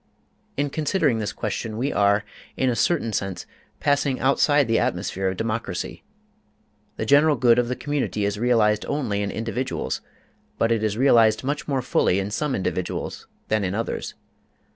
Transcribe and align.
In 0.57 0.71
considering 0.71 1.19
this 1.19 1.31
question 1.31 1.77
we 1.77 1.93
are, 1.93 2.23
in 2.57 2.71
a 2.71 2.75
certain 2.75 3.13
sense, 3.13 3.45
passing 3.79 4.19
outside 4.19 4.67
the 4.67 4.79
atmosphere 4.79 5.27
of 5.27 5.37
democracy. 5.37 6.03
The 6.97 7.05
general 7.05 7.35
good 7.35 7.59
of 7.59 7.67
the 7.67 7.75
community 7.75 8.25
is 8.25 8.39
realized 8.39 8.83
only 8.87 9.21
in 9.21 9.29
individuals, 9.29 10.01
but 10.57 10.71
it 10.71 10.81
is 10.81 10.97
realized 10.97 11.43
much 11.43 11.67
more 11.67 11.83
fully 11.83 12.17
in 12.17 12.31
some 12.31 12.55
individuals 12.55 13.27
than 13.49 13.63
in 13.63 13.75
others. 13.75 14.15